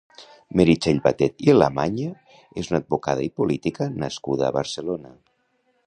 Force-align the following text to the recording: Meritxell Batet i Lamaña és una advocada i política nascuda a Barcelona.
Meritxell 0.59 1.01
Batet 1.07 1.43
i 1.49 1.53
Lamaña 1.57 2.07
és 2.63 2.73
una 2.73 2.81
advocada 2.83 3.27
i 3.29 3.33
política 3.43 3.93
nascuda 4.07 4.49
a 4.49 4.55
Barcelona. 4.61 5.15